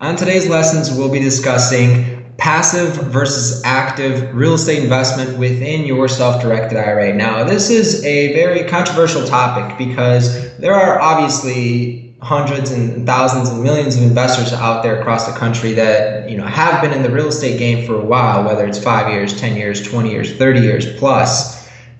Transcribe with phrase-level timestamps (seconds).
[0.00, 6.78] On today's lessons, we'll be discussing passive versus active real estate investment within your self-directed
[6.78, 7.12] IRA.
[7.12, 13.60] Now, this is a very controversial topic because there are obviously hundreds and thousands and
[13.64, 17.10] millions of investors out there across the country that you know have been in the
[17.10, 20.60] real estate game for a while, whether it's five years, 10 years, 20 years, 30
[20.60, 20.86] years.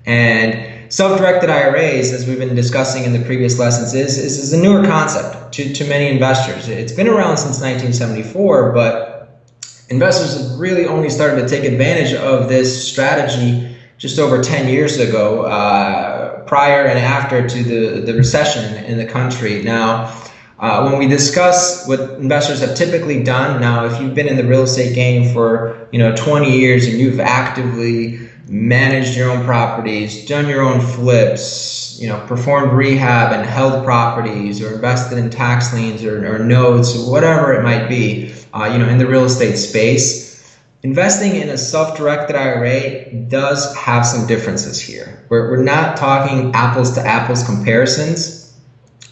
[0.05, 4.61] And self-directed IRAs, as we've been discussing in the previous lessons, is, is, is a
[4.61, 6.67] newer concept to, to many investors.
[6.67, 9.41] It's been around since 1974, but
[9.89, 14.97] investors have really only started to take advantage of this strategy just over 10 years
[14.97, 19.61] ago, uh, prior and after to the, the recession in the country.
[19.61, 20.15] Now,
[20.59, 24.45] uh, when we discuss what investors have typically done, now if you've been in the
[24.45, 30.25] real estate game for you know 20 years and you've actively managed your own properties,
[30.25, 35.73] done your own flips, you know, performed rehab and held properties or invested in tax
[35.73, 39.55] liens or, or notes, whatever it might be, uh, you know, in the real estate
[39.55, 45.25] space, investing in a self-directed IRA does have some differences here.
[45.29, 48.38] We're, we're not talking apples to apples comparisons.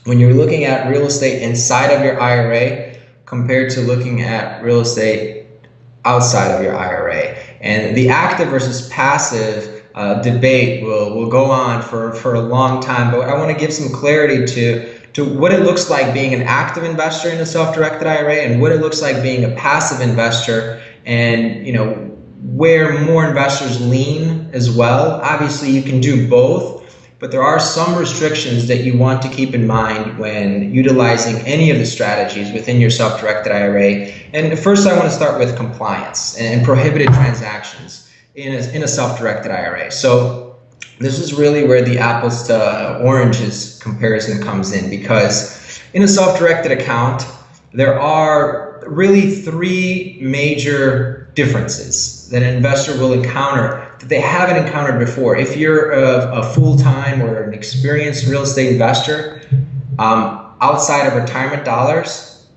[0.08, 4.80] When you're looking at real estate inside of your IRA compared to looking at real
[4.80, 5.47] estate
[6.05, 7.36] outside of your IRA.
[7.59, 12.81] And the active versus passive uh, debate will, will go on for, for a long
[12.81, 16.33] time, but I want to give some clarity to, to what it looks like being
[16.33, 20.00] an active investor in a self-directed IRA and what it looks like being a passive
[20.00, 21.95] investor and, you know,
[22.44, 25.19] where more investors lean as well.
[25.22, 26.77] Obviously, you can do both,
[27.19, 31.71] but there are some restrictions that you want to keep in mind when utilizing any
[31.71, 34.11] of the strategies within your self-directed IRA.
[34.33, 38.88] And first, I want to start with compliance and prohibited transactions in a, in a
[38.88, 39.91] self-directed IRA.
[39.91, 40.57] So
[40.99, 46.71] this is really where the apples to oranges comparison comes in because in a self-directed
[46.71, 47.23] account,
[47.73, 55.00] there are really three major differences that an investor will encounter that they haven't encountered
[55.00, 55.36] before.
[55.36, 59.41] If you're a, a full-time or an experienced real estate investor
[60.00, 62.47] um, outside of retirement dollars,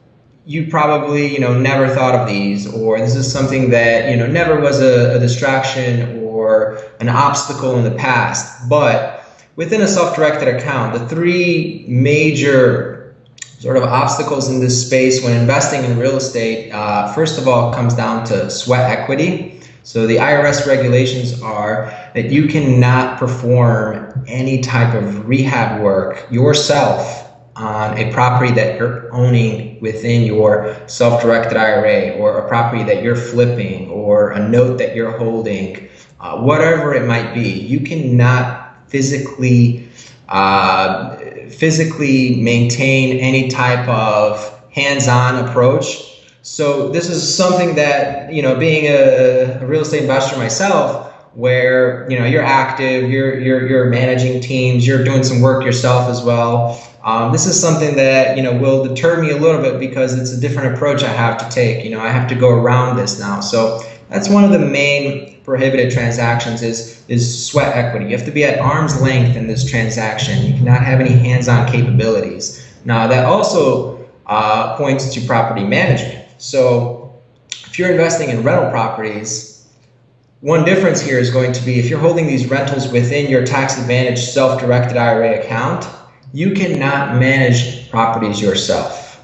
[0.47, 4.27] you probably you know never thought of these, or this is something that you know
[4.27, 8.69] never was a, a distraction or an obstacle in the past.
[8.69, 9.25] But
[9.57, 13.15] within a self-directed account, the three major
[13.61, 17.75] sort of obstacles in this space when investing in real estate, uh, first of all,
[17.75, 19.60] comes down to sweat equity.
[19.91, 27.29] So the IRS regulations are that you cannot perform any type of rehab work yourself
[27.57, 33.17] on a property that you're owning within your self-directed IRA or a property that you're
[33.17, 35.89] flipping or a note that you're holding,
[36.21, 37.51] uh, whatever it might be.
[37.51, 39.89] You cannot physically
[40.29, 41.17] uh,
[41.49, 46.10] physically maintain any type of hands-on approach
[46.43, 52.11] so this is something that you know, being a, a, real estate investor myself, where
[52.11, 56.23] you know you're active, you're you're you're managing teams, you're doing some work yourself as
[56.23, 56.81] well.
[57.05, 60.33] Um, this is something that you know will deter me a little bit because it's
[60.33, 61.85] a different approach I have to take.
[61.85, 63.41] You know, I have to go around this now.
[63.41, 68.07] So that's one of the main prohibited transactions is is sweat equity.
[68.07, 70.47] You have to be at arm's length in this transaction.
[70.47, 72.67] You cannot have any hands-on capabilities.
[72.85, 76.20] Now that also uh, points to property management.
[76.41, 77.13] So
[77.51, 79.69] if you're investing in rental properties,
[80.41, 83.79] one difference here is going to be if you're holding these rentals within your tax
[83.79, 85.87] advantage self-directed IRA account,
[86.33, 89.23] you cannot manage properties yourself.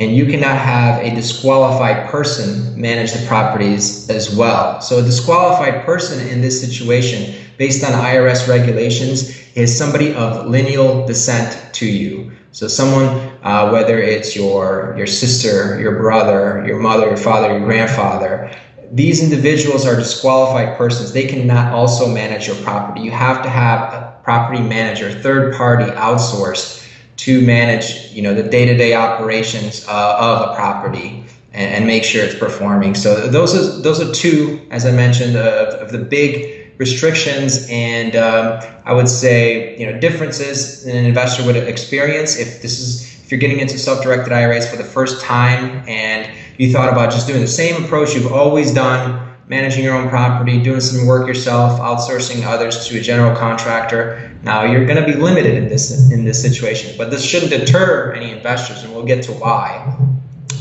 [0.00, 4.80] And you cannot have a disqualified person manage the properties as well.
[4.80, 11.06] So a disqualified person in this situation, based on IRS regulations, is somebody of lineal
[11.06, 12.32] descent to you.
[12.50, 17.66] So someone, uh, whether it's your your sister, your brother, your mother, your father, your
[17.66, 18.54] grandfather,
[18.92, 21.12] these individuals are disqualified persons.
[21.12, 23.02] They cannot also manage your property.
[23.02, 26.86] You have to have a property manager, third party, outsourced
[27.16, 32.24] to manage, you know, the day-to-day operations uh, of a property and, and, make sure
[32.24, 32.94] it's performing.
[32.94, 38.16] So those are those are two, as I mentioned, of, of the big restrictions and
[38.16, 43.34] um, I would say you know differences an investor would experience if this is if
[43.34, 47.40] you're getting into self-directed IRAs for the first time and you thought about just doing
[47.40, 52.44] the same approach you've always done managing your own property doing some work yourself outsourcing
[52.44, 56.42] others to a general contractor now you're going to be limited in this in this
[56.42, 59.96] situation but this shouldn't deter any investors and we'll get to why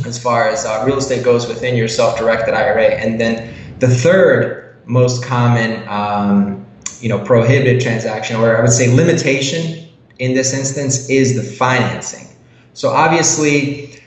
[0.06, 4.77] as far as uh, real estate goes within your self-directed IRA and then the third
[4.86, 6.66] most common, um,
[7.00, 9.88] you know, prohibited transaction, or I would say limitation
[10.18, 12.28] in this instance is the financing.
[12.79, 13.99] So obviously,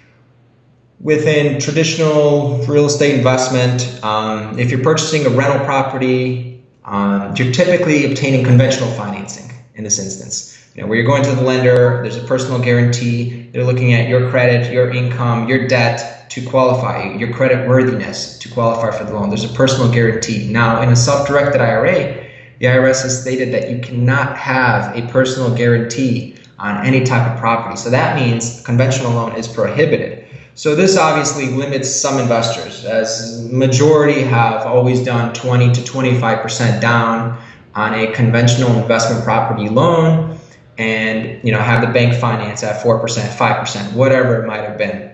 [0.98, 8.10] within traditional real estate investment, um, if you're purchasing a rental property, um, you're typically
[8.10, 10.58] obtaining conventional financing in this instance.
[10.74, 13.50] You know, where you're going to the lender, there's a personal guarantee.
[13.52, 18.48] They're looking at your credit, your income, your debt to qualify, your credit worthiness to
[18.48, 19.28] qualify for the loan.
[19.28, 20.50] There's a personal guarantee.
[20.50, 22.26] Now, in a self-directed IRA,
[22.58, 27.38] the IRS has stated that you cannot have a personal guarantee on any type of
[27.38, 27.76] property.
[27.76, 30.24] So that means conventional loan is prohibited.
[30.54, 37.42] So this obviously limits some investors, as majority have always done 20 to 25% down
[37.74, 40.38] on a conventional investment property loan
[40.78, 45.10] and you know have the bank finance at 4%, 5%, whatever it might have been.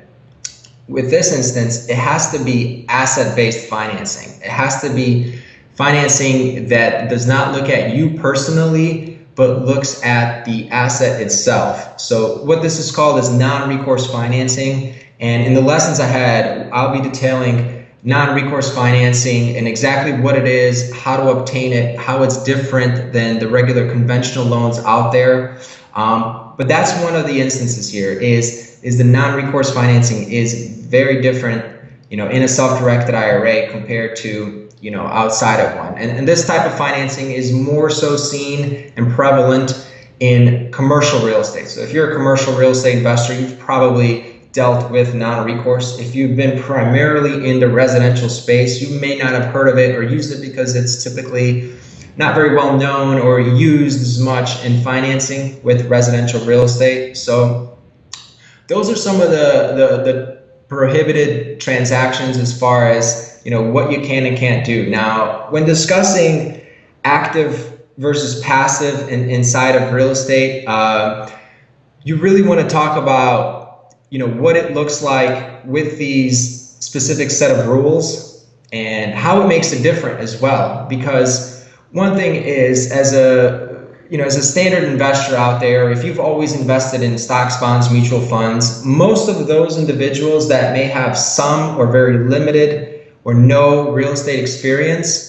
[0.87, 4.41] With this instance, it has to be asset-based financing.
[4.41, 5.41] It has to be
[5.75, 9.08] financing that does not look at you personally,
[9.39, 12.01] but looks at the asset itself.
[12.01, 14.97] So what this is called is non-recourse financing.
[15.21, 20.93] And in the lessons ahead, I'll be detailing non-recourse financing and exactly what it is,
[20.93, 25.61] how to obtain it, how it's different than the regular conventional loans out there.
[25.95, 31.23] Um, but that's one of the instances here is, is the non-recourse financing is very
[31.23, 31.65] different,
[32.11, 35.99] you know, in a self-directed IRA compared to, you know, outside of one.
[35.99, 39.87] And, and this type of financing is more so seen and prevalent
[40.21, 41.69] in commercial real estate.
[41.69, 45.99] So if you're a commercial real estate investor, you've probably dealt with non-recourse.
[45.99, 49.95] If you've been primarily in the residential space, you may not have heard of it
[49.95, 51.73] or used it because it's typically
[52.17, 57.17] not very well known or used as much in financing with residential real estate.
[57.17, 57.79] So
[58.67, 63.91] those are some of the, the, the prohibited transactions as far as you know what
[63.91, 64.91] you can and can't do.
[64.91, 66.67] Now, when discussing
[67.05, 71.31] active versus passive in, inside of real estate, uh,
[72.05, 77.31] you really want to talk about you know what it looks like with these specific
[77.31, 82.93] set of rules and how it makes it different as well because one thing is
[82.93, 87.17] as a you know as a standard investor out there if you've always invested in
[87.17, 92.98] stocks bonds mutual funds most of those individuals that may have some or very limited
[93.25, 95.29] or no real estate experience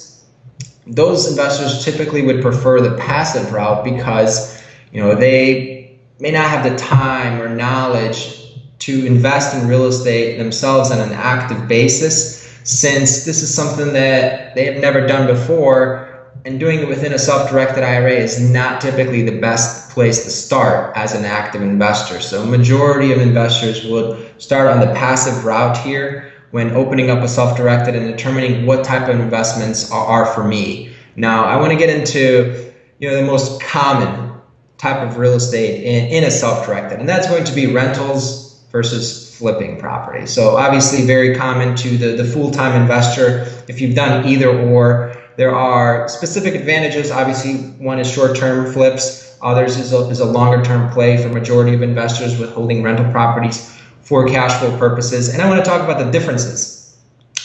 [0.88, 6.70] those investors typically would prefer the passive route because you know they may not have
[6.70, 8.36] the time or knowledge
[8.80, 14.56] to invest in real estate themselves on an active basis since this is something that
[14.56, 16.06] they have never done before
[16.46, 20.96] and doing it within a self-directed IRA is not typically the best place to start
[20.96, 22.22] as an active investor.
[22.22, 27.28] So majority of investors would start on the passive route here when opening up a
[27.28, 30.94] self-directed and determining what type of investments are, are for me.
[31.16, 34.34] Now, I want to get into you know the most common
[34.78, 39.36] type of real estate in, in a self-directed, and that's going to be rentals, versus
[39.38, 40.26] flipping property.
[40.26, 43.48] So obviously very common to the, the full-time investor.
[43.68, 47.12] If you've done either or, there are specific advantages.
[47.12, 49.38] Obviously, one is short-term flips.
[49.42, 53.79] Others is a, is a longer-term play for majority of investors with holding rental properties
[54.10, 55.30] for cash flow purposes.
[55.30, 56.98] And I want to talk about the differences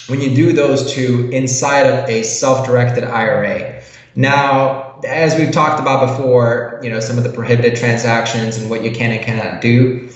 [0.09, 3.83] when you do those two inside of a self-directed IRA.
[4.17, 8.83] Now, as we've talked about before, you know, some of the prohibited transactions and what
[8.83, 10.11] you can and cannot do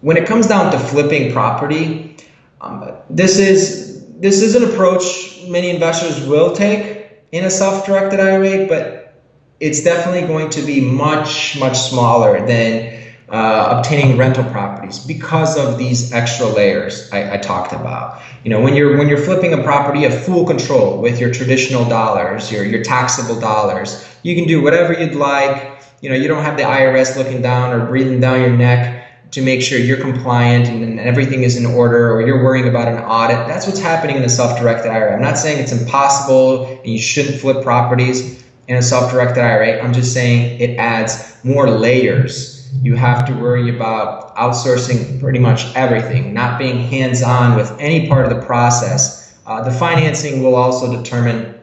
[0.00, 2.16] when it comes down to flipping property,
[2.60, 8.66] um, this is this is an approach many investors will take in a self-directed IRA,
[8.66, 9.20] but
[9.60, 15.78] it's definitely going to be much much smaller than uh, obtaining rental properties because of
[15.78, 18.22] these extra layers I, I, talked about.
[18.44, 21.84] You know, when you're when you're flipping a property, you full control with your traditional
[21.88, 24.06] dollars, your your taxable dollars.
[24.22, 25.80] You can do whatever you'd like.
[26.02, 29.42] You know, you don't have the IRS looking down or breathing down your neck to
[29.42, 33.46] make sure you're compliant and, everything is in order or you're worrying about an audit.
[33.46, 35.14] That's what's happening in a self-directed IRA.
[35.14, 39.82] I'm not saying it's impossible and you shouldn't flip properties in a self-directed IRA.
[39.82, 42.55] I'm just saying it adds more layers.
[42.82, 48.30] You have to worry about outsourcing pretty much everything, not being hands-on with any part
[48.30, 49.38] of the process.
[49.46, 51.58] Uh, the financing will also determine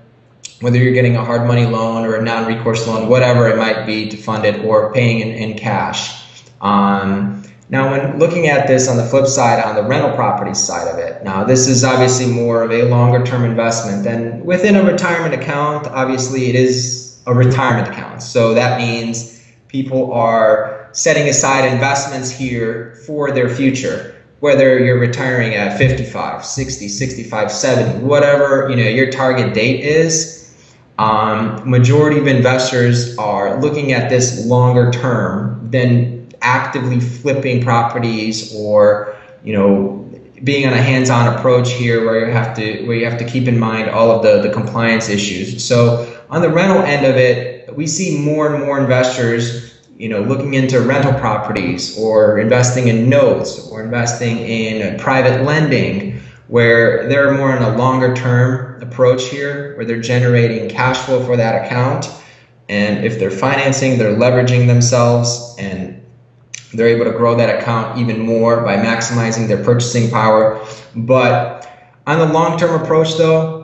[0.61, 4.07] whether you're getting a hard money loan or a non-recourse loan, whatever it might be
[4.07, 6.23] to fund it, or paying in, in cash.
[6.61, 10.87] Um, now, when looking at this on the flip side, on the rental property side
[10.87, 14.05] of it, now this is obviously more of a longer term investment.
[14.05, 18.21] And within a retirement account, obviously it is a retirement account.
[18.21, 25.55] So that means people are setting aside investments here for their future, whether you're retiring
[25.55, 30.39] at 55, 60, 65, 70, whatever you know your target date is.
[30.99, 39.15] Um, majority of investors are looking at this longer term than actively flipping properties or
[39.43, 39.99] you know
[40.43, 43.47] being on a hands-on approach here where you have to where you have to keep
[43.47, 45.63] in mind all of the, the compliance issues.
[45.63, 49.72] So on the rental end of it, we see more and more investors,
[50.03, 56.19] you know, looking into rental properties or investing in notes or investing in private lending
[56.47, 61.37] where they're more in a longer term approach here where they're generating cash flow for
[61.37, 62.11] that account
[62.67, 66.05] and if they're financing, they're leveraging themselves and
[66.73, 70.65] they're able to grow that account even more by maximizing their purchasing power.
[70.97, 71.65] But
[72.07, 73.62] on the long term approach, though,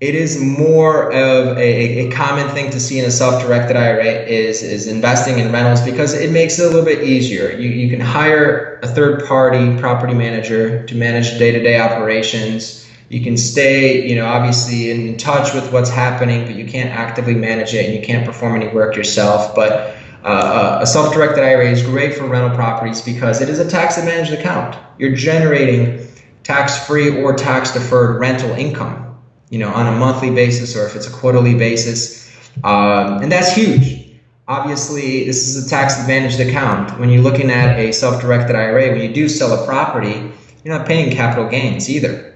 [0.00, 4.62] it is more of a, a common thing to see in a self-directed IRA is,
[4.62, 7.50] is investing in rentals because it makes it a little bit easier.
[7.50, 13.36] You, you can hire a third party property manager to manage day-to-day operations you can
[13.36, 17.86] stay, you know, obviously in touch with what's happening, but you can't actively manage it
[17.86, 19.54] and you can't perform any work yourself.
[19.54, 24.32] But uh, a self-directed IRA is great for rental properties because it is a tax-advantaged
[24.32, 24.76] account.
[24.98, 26.06] You're generating
[26.42, 29.07] tax-free or tax-deferred rental income,
[29.50, 32.28] you know, on a monthly basis or if it's a quarterly basis,
[32.64, 34.06] um, and that's huge.
[34.48, 36.98] Obviously, this is a tax-advantaged account.
[36.98, 40.32] When you're looking at a self-directed IRA, when you do sell a property,
[40.64, 42.34] you're not paying capital gains either.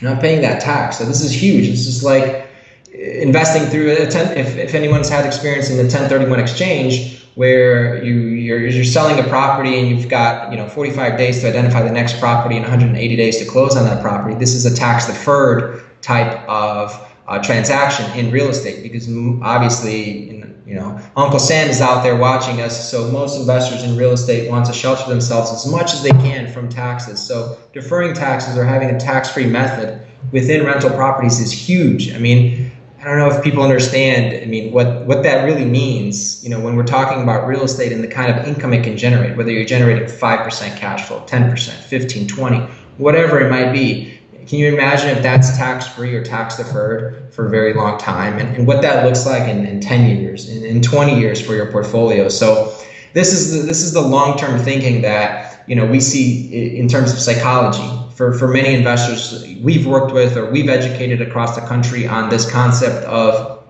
[0.00, 0.98] You're not paying that tax.
[0.98, 1.68] So this is huge.
[1.68, 2.48] This is like
[2.92, 8.14] investing through a 10, if, if anyone's had experience in the 1031 exchange where you
[8.14, 11.92] you're, you're selling a property and you've got you know 45 days to identify the
[11.92, 15.84] next property and 180 days to close on that property this is a tax deferred
[16.06, 19.08] type of uh, transaction in real estate because
[19.42, 20.30] obviously
[20.64, 24.48] you know uncle sam is out there watching us so most investors in real estate
[24.48, 27.20] want to shelter themselves as much as they can from taxes.
[27.20, 32.12] So deferring taxes or having a tax-free method within rental properties is huge.
[32.14, 32.70] I mean
[33.00, 36.58] i don't know if people understand i mean what what that really means you know
[36.58, 39.52] when we're talking about real estate and the kind of income it can generate whether
[39.52, 42.56] you're generating 5% cash flow 10% 15 20
[42.96, 44.15] whatever it might be
[44.46, 48.38] can you imagine if that's tax free or tax deferred for a very long time
[48.38, 51.54] and, and what that looks like in, in 10 years, in, in 20 years for
[51.54, 52.28] your portfolio?
[52.28, 52.76] So
[53.12, 56.88] this is the, this is the long term thinking that you know we see in
[56.88, 57.92] terms of psychology.
[58.14, 62.50] For, for many investors we've worked with or we've educated across the country on this
[62.50, 63.62] concept of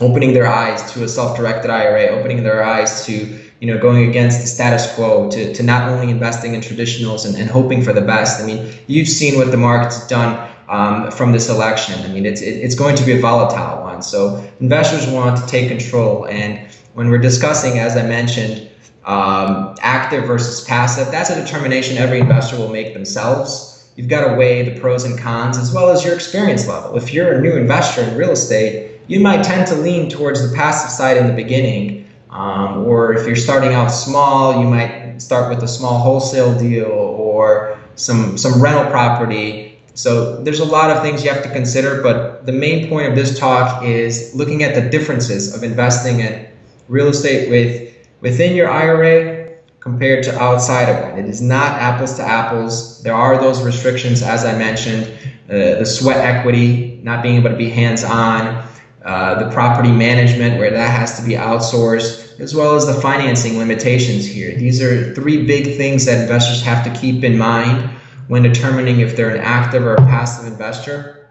[0.00, 4.42] opening their eyes to a self-directed IRA, opening their eyes to you know, going against
[4.42, 8.02] the status quo to, to not only investing in traditionals and, and hoping for the
[8.02, 8.42] best.
[8.42, 11.98] I mean, you've seen what the market's done um, from this election.
[12.02, 14.02] I mean, it's, it, it's going to be a volatile one.
[14.02, 16.26] So investors want to take control.
[16.26, 18.70] And when we're discussing, as I mentioned,
[19.06, 23.90] um, active versus passive, that's a determination every investor will make themselves.
[23.96, 26.98] You've got to weigh the pros and cons as well as your experience level.
[26.98, 30.54] If you're a new investor in real estate, you might tend to lean towards the
[30.54, 32.03] passive side in the beginning
[32.34, 36.86] um, or if you're starting out small, you might start with a small wholesale deal
[36.86, 39.78] or some some rental property.
[39.94, 43.14] So there's a lot of things you have to consider, but the main point of
[43.14, 46.48] this talk is looking at the differences of investing in
[46.88, 51.18] real estate with within your IRA compared to outside of one.
[51.18, 53.00] It is not apples to apples.
[53.04, 55.04] There are those restrictions, as I mentioned,
[55.48, 58.66] uh, the sweat equity, not being able to be hands-on,
[59.04, 63.58] uh, the property management where that has to be outsourced as well as the financing
[63.58, 64.56] limitations here.
[64.56, 67.90] These are three big things that investors have to keep in mind
[68.28, 71.28] when determining if they're an active or a passive investor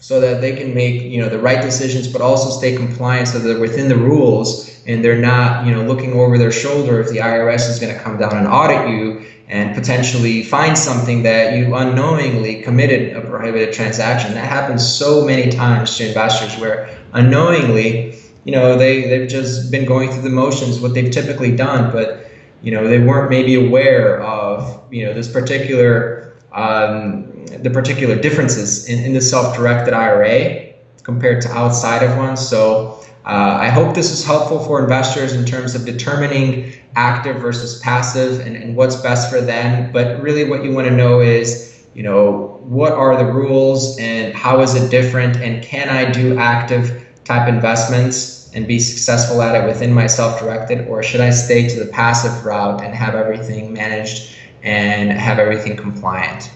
[0.00, 3.38] so that they can make you know the right decisions but also stay compliant so
[3.38, 7.18] they're within the rules and they're not you know looking over their shoulder if the
[7.18, 11.74] IRS is going to come down and audit you and potentially find something that you
[11.74, 18.17] unknowingly committed a prohibited transaction that happens so many times to investors where unknowingly
[18.48, 22.30] you know, they, they've just been going through the motions, what they've typically done, but,
[22.62, 28.88] you know, they weren't maybe aware of, you know, this particular, um, the particular differences
[28.88, 32.38] in, in the self-directed IRA compared to outside of one.
[32.38, 37.78] So uh, I hope this is helpful for investors in terms of determining active versus
[37.80, 39.92] passive and, and what's best for them.
[39.92, 44.34] But really what you want to know is, you know, what are the rules and
[44.34, 49.54] how is it different and can I do active type investments and be successful at
[49.54, 53.72] it within my self-directed or should I stay to the passive route and have everything
[53.72, 56.50] managed and have everything compliant?